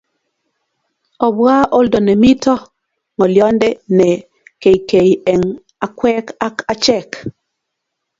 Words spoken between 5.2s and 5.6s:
eng'